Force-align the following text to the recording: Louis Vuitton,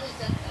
Louis 0.00 0.12
Vuitton, 0.18 0.43